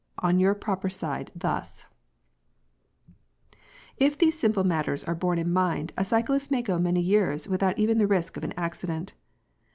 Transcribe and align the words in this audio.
6. 0.25 1.85
If 3.97 4.17
these 4.17 4.39
simple 4.39 4.63
matters 4.63 5.03
are 5.03 5.13
borne 5.13 5.37
in 5.37 5.53
mind, 5.53 5.93
a 5.95 6.03
cyclist 6.03 6.49
may 6.49 6.63
go 6.63 6.79
many 6.79 7.01
years 7.01 7.47
without 7.47 7.77
even 7.77 7.99
the 7.99 8.07
risk 8.07 8.35
of 8.35 8.43
an 8.43 8.55
accident. 8.57 9.13